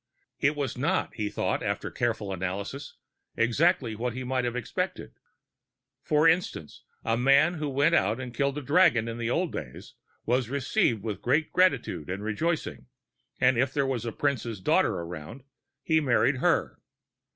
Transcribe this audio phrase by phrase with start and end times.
[0.39, 2.95] It was not, he thought after careful analysis,
[3.37, 5.13] exactly what he might have expected.
[6.01, 9.93] For instance, a man who went out and killed a dragon in the old days
[10.25, 12.87] was received with great gratitude and rejoicing,
[13.39, 15.43] and if there was a prince's daughter around,
[15.83, 16.79] he married her.